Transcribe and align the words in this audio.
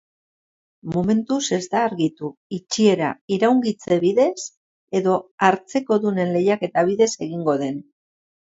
Momentuz 0.93 1.41
ez 1.57 1.67
da 1.75 1.81
argitu 1.89 2.31
itxiera 2.59 3.11
iraungitze 3.37 3.99
bidez 4.07 4.41
edo 5.01 5.19
hartzekodunen 5.49 6.37
lehiaketa 6.39 6.89
bidez 6.91 7.13
egingo 7.29 7.59
den. 7.65 7.79